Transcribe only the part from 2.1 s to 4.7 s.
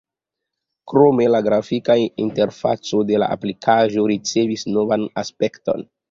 interfaco de la aplikaĵo ricevis